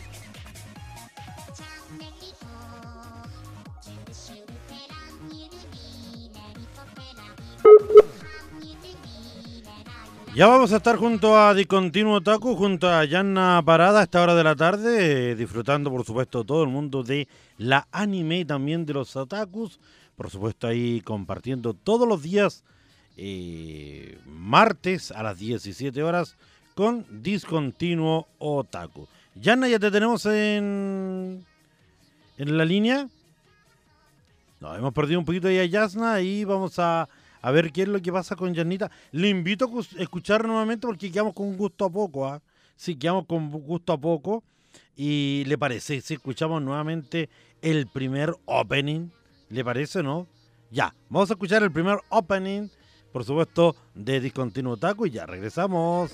[10.34, 14.34] Ya vamos a estar junto a Discontinuo Taku, junto a Yanna Parada a esta hora
[14.34, 18.94] de la tarde, disfrutando por supuesto todo el mundo de la anime y también de
[18.94, 19.78] los otakus.
[20.16, 22.64] Por supuesto ahí compartiendo todos los días,
[23.16, 26.36] eh, martes a las 17 horas,
[26.74, 29.06] con Discontinuo Otaku.
[29.36, 31.46] Yanna, ¿ya te tenemos en,
[32.38, 33.08] en la línea?
[34.60, 37.08] No, hemos perdido un poquito ahí a Yasna y vamos a
[37.44, 38.90] a ver qué es lo que pasa con Janita.
[39.12, 42.26] Le invito a escuchar nuevamente porque quedamos con gusto a poco.
[42.26, 42.40] ¿ah?
[42.74, 44.42] Sí, quedamos con gusto a poco.
[44.96, 47.28] Y le parece, si escuchamos nuevamente
[47.60, 49.10] el primer opening,
[49.50, 50.26] ¿le parece no?
[50.70, 52.68] Ya, vamos a escuchar el primer opening,
[53.12, 56.12] por supuesto, de Discontinuo Taco y ya regresamos.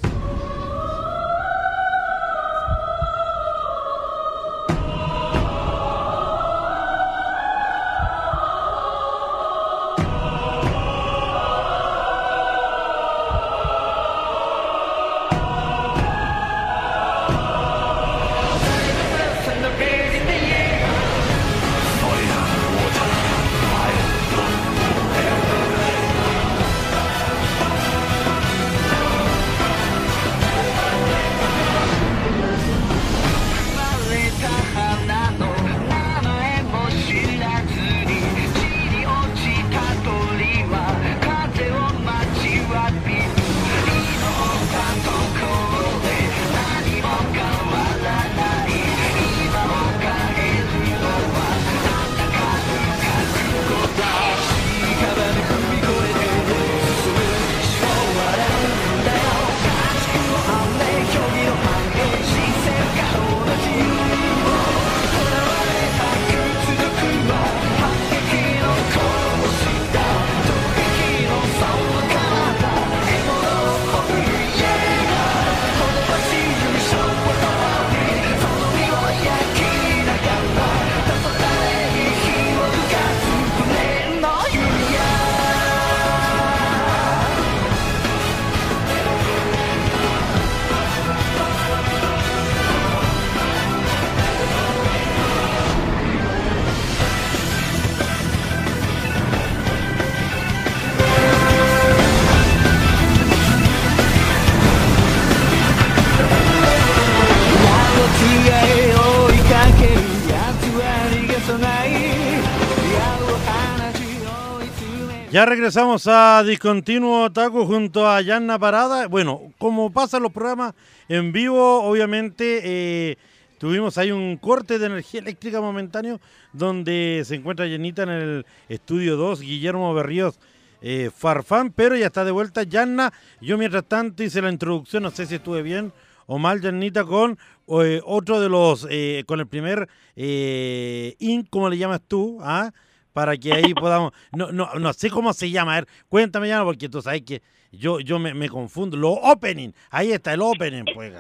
[115.41, 119.09] Ya regresamos a Discontinuo Taco junto a Yanna Parada.
[119.09, 120.75] Bueno, como pasan los programas
[121.09, 123.17] en vivo, obviamente eh,
[123.57, 126.21] tuvimos ahí un corte de energía eléctrica momentáneo
[126.53, 130.39] donde se encuentra Yanita en el estudio 2, Guillermo Berríos
[130.83, 133.11] eh, Farfán, pero ya está de vuelta Yanna.
[133.41, 135.91] Yo mientras tanto hice la introducción, no sé si estuve bien
[136.27, 137.39] o mal, Yanita, con
[137.83, 142.73] eh, otro de los, eh, con el primer IN, como le llamas tú, ¿ah?
[143.13, 144.13] Para que ahí podamos.
[144.33, 145.73] No, no, no sé cómo se llama.
[145.73, 147.43] A ver, cuéntame ya, porque tú sabes que
[147.73, 148.97] yo, yo me, me confundo.
[148.97, 151.13] Lo opening, ahí está el opening, pues.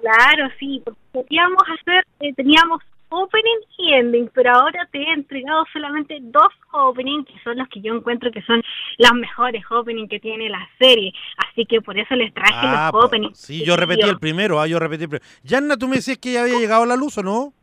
[0.00, 5.64] Claro, sí, porque queríamos hacer, eh, teníamos opening y ending, pero ahora te he entregado
[5.72, 8.60] solamente dos openings que son los que yo encuentro que son
[8.98, 11.12] los mejores openings que tiene la serie.
[11.48, 13.38] Así que por eso les traje Ah, los po- openings.
[13.38, 15.26] sí, yo repetí el primero, ah, yo repetí el primero.
[15.44, 17.54] Yanna, tú me decías que ya había llegado la luz, ¿o no?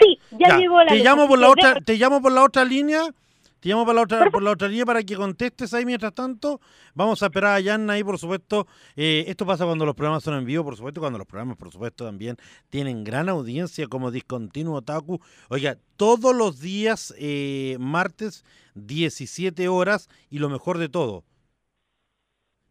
[0.00, 3.04] Sí, ya, llegó la te llamo por la otra, te llamo por la otra línea.
[3.64, 6.60] Te llamo por la otra, por la otra línea para que contestes ahí mientras tanto.
[6.92, 8.66] Vamos a esperar a Yanna ahí, por supuesto.
[8.94, 11.72] Eh, esto pasa cuando los programas son en vivo, por supuesto, cuando los programas, por
[11.72, 12.36] supuesto, también
[12.68, 15.18] tienen gran audiencia como Discontinuo Otaku.
[15.48, 21.24] Oiga, todos los días, eh, martes, 17 horas, y lo mejor de todo,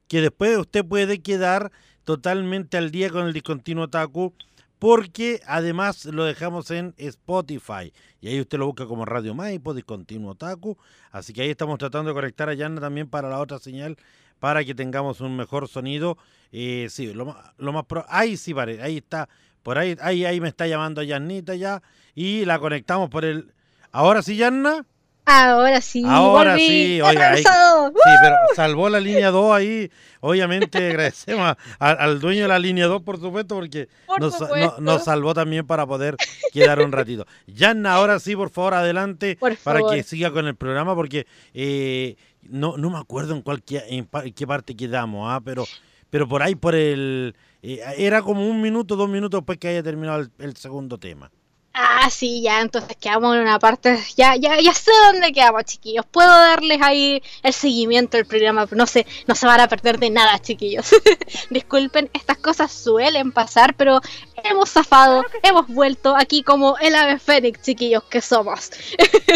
[0.08, 1.72] que después usted puede quedar
[2.04, 4.36] totalmente al día con el Discontinuo Otaku
[4.84, 10.32] porque además lo dejamos en Spotify y ahí usted lo busca como Radio Maipo, Discontinuo
[10.32, 10.78] Otaku,
[11.10, 13.96] así que ahí estamos tratando de conectar a Yanna también para la otra señal
[14.40, 16.18] para que tengamos un mejor sonido.
[16.52, 19.30] Eh, sí, lo más, lo más pro- ahí sí pare, ahí está,
[19.64, 21.82] por ahí, ahí, ahí me está llamando Yannita ya
[22.14, 23.54] y la conectamos por el.
[23.94, 24.86] Ahora sí, Yanna.
[25.26, 26.68] Ahora sí, Ahora volví.
[26.68, 27.44] sí, oiga, ahí-.
[27.44, 29.90] Sí, pero salvó la línea 2 ahí.
[30.20, 34.34] Obviamente agradecemos a- a- al dueño de la línea 2, por supuesto, porque Por nos,
[34.40, 34.82] no- supuesto.
[34.82, 36.18] nos salvó también para poder
[36.52, 37.26] quedar un ratito.
[37.48, 39.96] Yanna, ahora sí, por favor, adelante Por para favor.
[39.96, 44.46] que siga con el programa, porque eh, no, no me acuerdo en, cuál, en, qué
[44.46, 45.40] parte quedamos, ¿ah?
[45.44, 45.66] pero,
[46.10, 47.34] pero por ahí, por el...
[47.62, 51.32] eh, era como un minuto, dos minutos después que haya terminado el, el segundo tema.
[51.76, 56.06] Ah, sí, ya, entonces quedamos en una parte, ya, ya, ya sé dónde quedamos, chiquillos.
[56.06, 59.98] Puedo darles ahí el seguimiento del programa, pero no sé, no se van a perder
[59.98, 60.92] de nada, chiquillos.
[61.50, 64.02] Disculpen, estas cosas suelen pasar, pero
[64.44, 68.70] hemos zafado, hemos vuelto aquí como el ave fénix, chiquillos, que somos.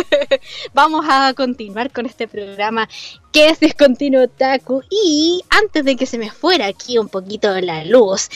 [0.75, 2.88] Vamos a continuar con este programa
[3.31, 4.83] que es Discontinuo Taku.
[4.89, 8.29] Y antes de que se me fuera aquí un poquito la luz,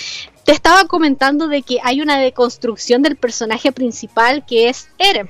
[0.44, 5.30] te estaba comentando de que hay una deconstrucción del personaje principal que es Eren.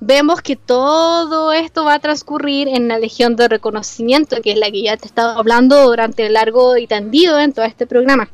[0.00, 4.70] Vemos que todo esto va a transcurrir en la Legión de Reconocimiento, que es la
[4.70, 8.28] que ya te estaba hablando durante largo y tendido en todo este programa.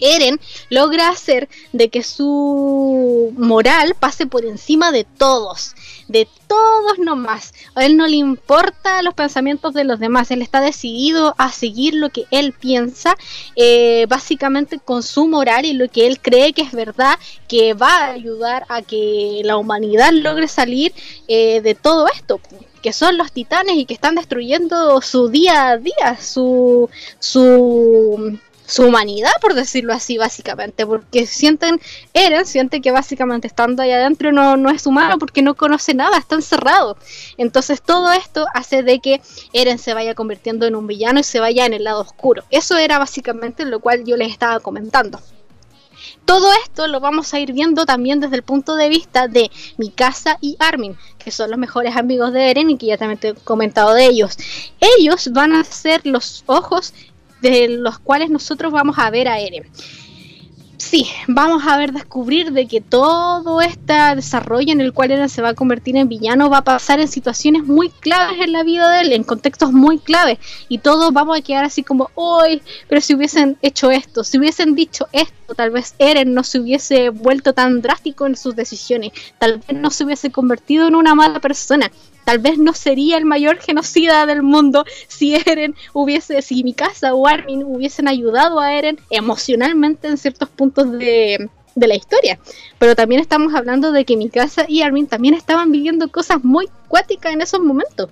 [0.00, 0.40] Eren
[0.70, 5.74] logra hacer de que su moral pase por encima de todos,
[6.08, 7.54] de todos nomás.
[7.74, 11.94] A él no le importa los pensamientos de los demás, él está decidido a seguir
[11.94, 13.16] lo que él piensa,
[13.56, 17.18] eh, básicamente con su moral y lo que él cree que es verdad,
[17.48, 20.92] que va a ayudar a que la humanidad logre salir
[21.28, 22.40] eh, de todo esto
[22.84, 28.84] que son los titanes y que están destruyendo su día a día, su, su, su
[28.84, 31.80] humanidad, por decirlo así, básicamente, porque sienten,
[32.12, 36.18] Eren siente que básicamente estando ahí adentro no, no es humano porque no conoce nada,
[36.18, 36.96] está encerrado.
[37.36, 39.20] Entonces todo esto hace de que
[39.52, 42.44] Eren se vaya convirtiendo en un villano y se vaya en el lado oscuro.
[42.50, 45.20] Eso era básicamente lo cual yo les estaba comentando.
[46.24, 50.38] Todo esto lo vamos a ir viendo también desde el punto de vista de Mikasa
[50.40, 53.34] y Armin, que son los mejores amigos de Eren y que ya también te he
[53.34, 54.36] comentado de ellos.
[54.98, 56.94] Ellos van a ser los ojos
[57.44, 59.64] de los cuales nosotros vamos a ver a Eren.
[60.78, 65.42] Sí, vamos a ver descubrir de que todo este desarrollo en el cual Eren se
[65.42, 68.90] va a convertir en villano va a pasar en situaciones muy claves en la vida
[68.90, 70.38] de él, en contextos muy claves,
[70.68, 74.74] y todos vamos a quedar así como, uy, pero si hubiesen hecho esto, si hubiesen
[74.74, 79.58] dicho esto, tal vez Eren no se hubiese vuelto tan drástico en sus decisiones, tal
[79.58, 81.90] vez no se hubiese convertido en una mala persona,
[82.24, 87.26] tal vez no sería el mayor genocida del mundo si Eren hubiese, si Mikasa o
[87.26, 92.38] Armin hubiesen ayudado a Eren emocionalmente en ciertos puntos de, de la historia.
[92.78, 97.32] Pero también estamos hablando de que Mikasa y Armin también estaban viviendo cosas muy cuáticas
[97.32, 98.10] en esos momentos.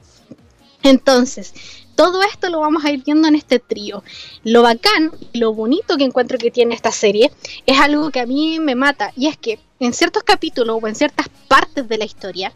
[0.82, 1.54] Entonces,
[1.94, 4.02] todo esto lo vamos a ir viendo en este trío.
[4.44, 7.30] Lo bacán, lo bonito que encuentro que tiene esta serie
[7.66, 10.94] es algo que a mí me mata y es que en ciertos capítulos o en
[10.94, 12.52] ciertas partes de la historia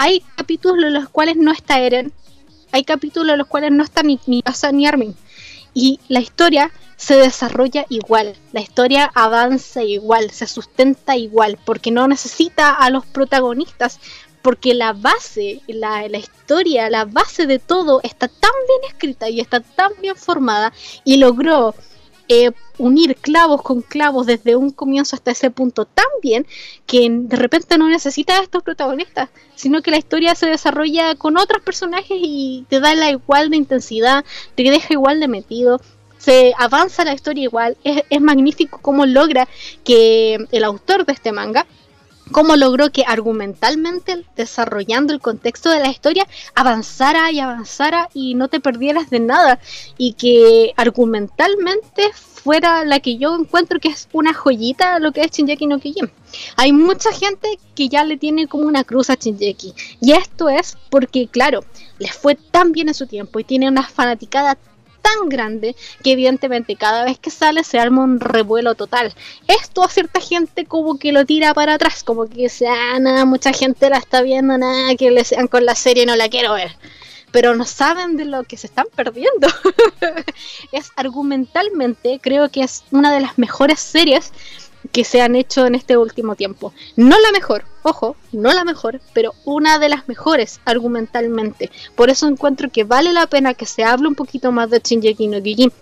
[0.00, 2.10] hay capítulos en los cuales no está Eren,
[2.72, 5.14] hay capítulos en los cuales no está ni Mikasa ni Armin.
[5.74, 12.08] Y la historia se desarrolla igual, la historia avanza igual, se sustenta igual, porque no
[12.08, 14.00] necesita a los protagonistas
[14.40, 19.38] porque la base, la, la historia, la base de todo está tan bien escrita y
[19.38, 20.72] está tan bien formada
[21.04, 21.74] y logró
[22.32, 26.46] eh, unir clavos con clavos desde un comienzo hasta ese punto tan bien
[26.86, 31.36] que de repente no necesita a estos protagonistas, sino que la historia se desarrolla con
[31.36, 34.24] otros personajes y te da la igual de intensidad,
[34.54, 35.80] te deja igual de metido,
[36.18, 39.48] se avanza la historia igual, es, es magnífico cómo logra
[39.82, 41.66] que el autor de este manga
[42.32, 48.48] cómo logró que argumentalmente, desarrollando el contexto de la historia, avanzara y avanzara y no
[48.48, 49.60] te perdieras de nada.
[49.98, 55.30] Y que argumentalmente fuera la que yo encuentro que es una joyita lo que es
[55.30, 56.10] Shinjeki no Kyojin.
[56.56, 59.74] Hay mucha gente que ya le tiene como una cruz a Shinjeki.
[60.00, 61.64] Y esto es porque, claro,
[61.98, 64.56] les fue tan bien en su tiempo y tiene una fanaticada
[65.00, 69.12] tan grande que evidentemente cada vez que sale se arma un revuelo total.
[69.46, 73.24] Esto a cierta gente como que lo tira para atrás, como que sea, ah, nada,
[73.24, 76.54] mucha gente la está viendo, nada, que le sean con la serie no la quiero
[76.54, 76.76] ver.
[77.32, 79.46] Pero no saben de lo que se están perdiendo.
[80.72, 84.32] es argumentalmente, creo que es una de las mejores series
[84.92, 86.72] que se han hecho en este último tiempo.
[86.96, 91.70] No la mejor, ojo, no la mejor, pero una de las mejores argumentalmente.
[91.94, 95.28] Por eso encuentro que vale la pena que se hable un poquito más de Shinji
[95.28, 95.72] no Kyojin.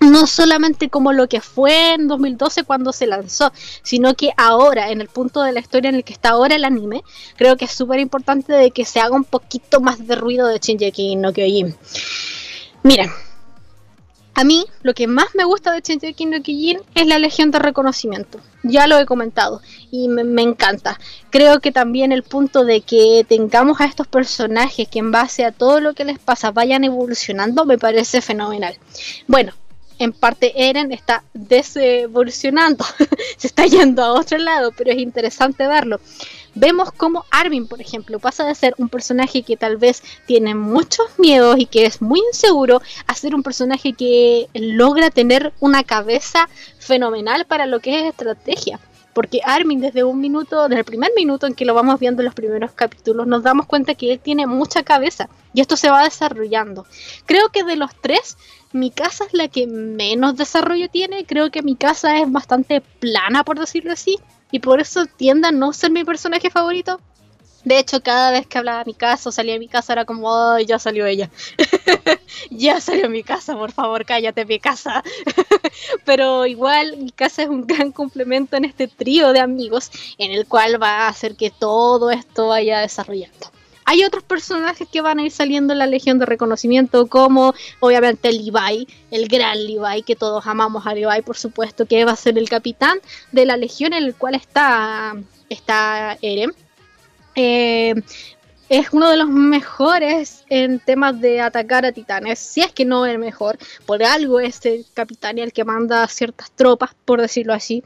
[0.00, 5.02] No solamente como lo que fue en 2012 cuando se lanzó, sino que ahora, en
[5.02, 7.04] el punto de la historia en el que está ahora el anime,
[7.36, 10.58] creo que es súper importante de que se haga un poquito más de ruido de
[10.58, 11.76] Shinji no Kyojin.
[12.82, 13.10] Miren,
[14.34, 17.58] a mí, lo que más me gusta de Shingeki no Kyojin es la Legión de
[17.58, 18.40] Reconocimiento.
[18.62, 19.60] Ya lo he comentado
[19.90, 20.98] y me, me, encanta.
[21.30, 25.52] Creo que también el punto de que tengamos a estos personajes que en base a
[25.52, 28.78] todo lo que les pasa vayan evolucionando me parece fenomenal.
[29.26, 29.52] Bueno,
[29.98, 32.84] en parte Eren está desevolucionando,
[33.36, 36.00] se está yendo a otro lado, pero es interesante verlo
[36.54, 41.06] vemos como Armin, por ejemplo, pasa de ser un personaje que tal vez tiene muchos
[41.18, 46.48] miedos y que es muy inseguro a ser un personaje que logra tener una cabeza
[46.78, 48.80] fenomenal para lo que es estrategia.
[49.12, 52.26] Porque Armin desde un minuto, desde el primer minuto en que lo vamos viendo en
[52.26, 56.04] los primeros capítulos, nos damos cuenta que él tiene mucha cabeza y esto se va
[56.04, 56.86] desarrollando.
[57.26, 58.38] Creo que de los tres,
[58.72, 61.26] mi casa es la que menos desarrollo tiene.
[61.26, 64.16] Creo que mi casa es bastante plana, por decirlo así
[64.50, 67.00] y por eso tiende a no ser mi personaje favorito.
[67.64, 70.06] De hecho, cada vez que hablaba de mi casa o salía de mi casa era
[70.06, 71.30] como, ay, ya salió ella.
[72.50, 75.02] ya salió mi casa, por favor, cállate mi casa.
[76.06, 80.46] Pero igual mi casa es un gran complemento en este trío de amigos en el
[80.46, 83.59] cual va a hacer que todo esto vaya desarrollando.
[83.90, 88.30] Hay otros personajes que van a ir saliendo en la Legión de Reconocimiento, como obviamente
[88.30, 92.38] Levi, el gran Levi, que todos amamos a Levi, por supuesto, que va a ser
[92.38, 93.00] el capitán
[93.32, 95.16] de la Legión en el cual está,
[95.48, 96.52] está Eren.
[97.34, 97.96] Eh,
[98.70, 103.04] es uno de los mejores en temas de atacar a titanes, si es que no
[103.04, 107.52] el mejor, por algo es el capitán y el que manda ciertas tropas, por decirlo
[107.52, 107.82] así.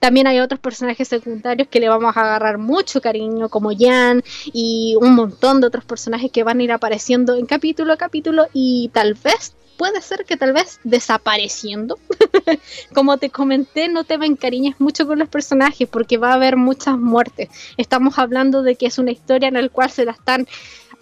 [0.00, 4.96] También hay otros personajes secundarios que le vamos a agarrar mucho cariño, como Jan y
[5.00, 8.90] un montón de otros personajes que van a ir apareciendo en capítulo a capítulo y
[8.92, 11.98] tal vez puede ser que tal vez desapareciendo.
[12.94, 16.98] Como te comenté, no te encariñes mucho con los personajes porque va a haber muchas
[16.98, 17.48] muertes.
[17.76, 20.46] Estamos hablando de que es una historia en la cual se la están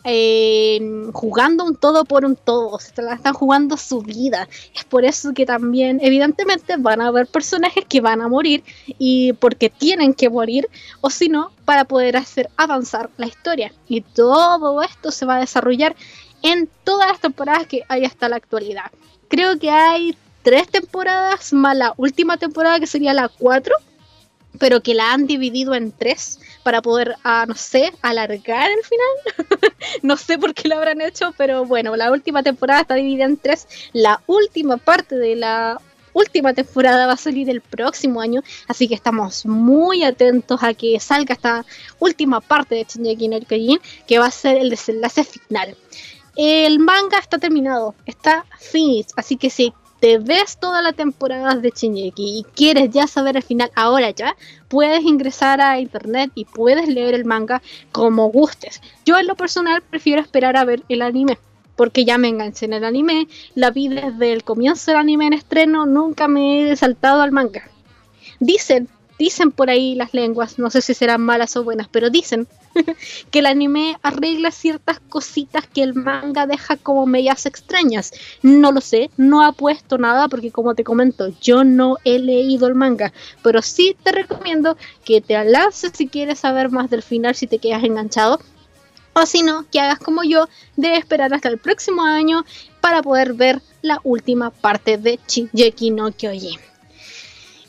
[0.05, 0.81] eh,
[1.13, 4.49] jugando un todo por un todo, se la están jugando su vida.
[4.75, 8.65] Es por eso que también, evidentemente, van a haber personajes que van a morir
[8.99, 10.69] y porque tienen que morir,
[11.01, 13.73] o si no, para poder hacer avanzar la historia.
[13.89, 15.95] Y todo esto se va a desarrollar
[16.43, 18.91] en todas las temporadas que hay hasta la actualidad.
[19.29, 23.75] Creo que hay tres temporadas más la última temporada que sería la cuatro,
[24.59, 29.73] pero que la han dividido en tres para poder, ah, no sé, alargar el final.
[30.03, 33.37] no sé por qué lo habrán hecho, pero bueno, la última temporada está dividida en
[33.37, 33.67] tres.
[33.93, 35.81] La última parte de la
[36.13, 41.01] última temporada va a salir el próximo año, así que estamos muy atentos a que
[41.01, 41.65] salga esta
[41.99, 45.75] última parte de Shingeki no Kyojin, que va a ser el desenlace final.
[46.37, 51.71] El manga está terminado, está finished, así que si te ves toda la temporada de
[51.71, 54.35] Shingeki y quieres ya saber el final ahora ya,
[54.69, 57.63] puedes ingresar a internet y puedes leer el manga
[57.93, 58.81] como gustes.
[59.05, 61.39] Yo en lo personal prefiero esperar a ver el anime.
[61.77, 65.33] Porque ya me enganché en el anime, la vi desde el comienzo del anime en
[65.33, 67.63] estreno, nunca me he saltado al manga.
[68.41, 68.89] Dicen
[69.23, 72.49] dicen por ahí las lenguas, no sé si serán malas o buenas, pero dicen
[73.31, 78.13] que el anime arregla ciertas cositas que el manga deja como medias extrañas.
[78.43, 82.67] No lo sé, no ha puesto nada porque como te comento, yo no he leído
[82.67, 83.13] el manga,
[83.43, 87.59] pero sí te recomiendo que te lances si quieres saber más del final, si te
[87.59, 88.41] quedas enganchado,
[89.15, 92.47] O si no, que hagas como yo de esperar hasta el próximo año
[92.81, 96.72] para poder ver la última parte de Shingeki no Kyojin.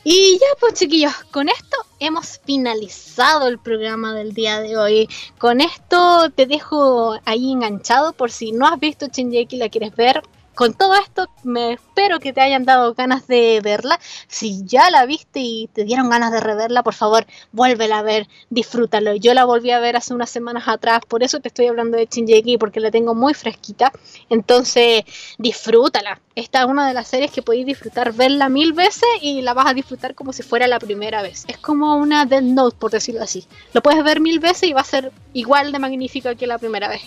[0.06, 5.10] Y ya pues chiquillos, con esto hemos finalizado el programa del día de hoy.
[5.38, 9.96] Con esto te dejo ahí enganchado por si no has visto Shingeki y la quieres
[9.96, 10.22] ver
[10.56, 14.00] con todo esto, me espero que te hayan dado ganas de verla.
[14.28, 18.28] Si ya la viste y te dieron ganas de reverla, por favor, vuélvela a ver,
[18.50, 19.16] disfrútalo.
[19.16, 22.08] Yo la volví a ver hace unas semanas atrás, por eso te estoy hablando de
[22.10, 23.92] Shinji porque la tengo muy fresquita.
[24.30, 25.04] Entonces,
[25.38, 26.22] disfrútala.
[26.36, 29.68] Esta es una de las series que podéis disfrutar, verla mil veces y la vas
[29.68, 31.46] a disfrutar como si fuera la primera vez.
[31.48, 33.46] Es como una Dead Note, por decirlo así.
[33.74, 36.88] Lo puedes ver mil veces y va a ser igual de magnífica que la primera
[36.88, 37.02] vez.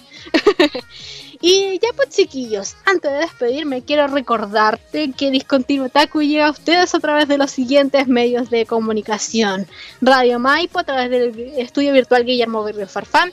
[1.41, 6.95] y ya pues chiquillos, antes de despedirme quiero recordarte que Discontinuo Taku llega a ustedes
[6.95, 9.67] a través de los siguientes medios de comunicación.
[10.01, 13.33] Radio Maipo a través del estudio virtual Guillermo Berrio Farfán,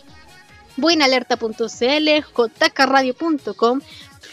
[0.78, 2.10] buenalerta.cl,
[2.60, 3.82] jkradio.com,